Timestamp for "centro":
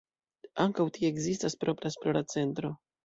2.35-2.73